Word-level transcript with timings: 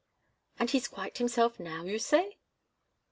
"And 0.57 0.67
he's 0.71 0.87
quite 0.87 1.19
himself 1.19 1.59
now, 1.59 1.83
you 1.83 1.99
say?" 1.99 2.39